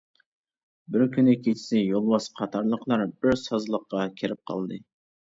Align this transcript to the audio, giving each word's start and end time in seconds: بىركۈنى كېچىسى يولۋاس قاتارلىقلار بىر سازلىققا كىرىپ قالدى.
بىركۈنى 0.93 1.33
كېچىسى 1.47 1.81
يولۋاس 1.81 2.27
قاتارلىقلار 2.39 3.03
بىر 3.25 3.37
سازلىققا 3.41 4.07
كىرىپ 4.23 4.41
قالدى. 4.53 4.81